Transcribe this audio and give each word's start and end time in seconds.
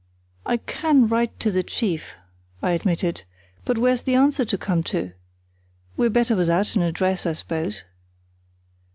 "I 0.47 0.57
can 0.57 1.07
write 1.07 1.39
to 1.41 1.51
the 1.51 1.61
chief," 1.61 2.15
I 2.59 2.71
admitted; 2.71 3.21
"but 3.65 3.77
where's 3.77 4.01
the 4.01 4.15
answer 4.15 4.43
to 4.43 4.57
come 4.57 4.81
to? 4.85 5.11
We're 5.95 6.09
better 6.09 6.35
without 6.35 6.75
an 6.75 6.81
address, 6.81 7.27
I 7.27 7.33
suppose." 7.33 7.83